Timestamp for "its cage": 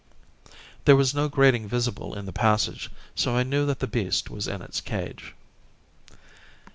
4.63-5.35